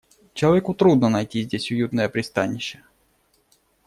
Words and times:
Человеку 0.33 0.73
трудно 0.73 1.09
найти 1.09 1.43
здесь 1.43 1.69
уютное 1.69 2.09
пристанище. 2.09 2.83